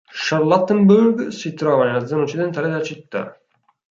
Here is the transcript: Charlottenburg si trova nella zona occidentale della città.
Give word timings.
Charlottenburg 0.15 1.27
si 1.29 1.53
trova 1.53 1.85
nella 1.85 2.07
zona 2.07 2.23
occidentale 2.23 2.69
della 2.69 2.81
città. 2.81 3.39